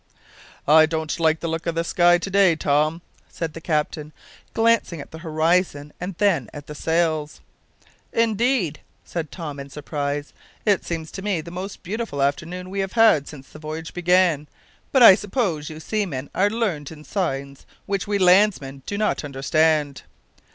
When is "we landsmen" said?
18.07-18.81